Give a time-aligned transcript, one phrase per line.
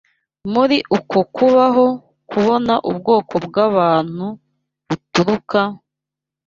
[0.53, 1.85] Muri uko Kubaho
[2.29, 4.25] Kubona Ubwoko bw'abantu
[4.87, 5.59] buturuka,